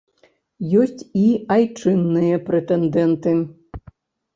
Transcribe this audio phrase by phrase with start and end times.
[0.81, 1.27] Ёсць і
[1.57, 3.41] айчынныя прэтэндэнты.